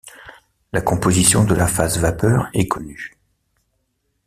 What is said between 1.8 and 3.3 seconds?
vapeur est connue.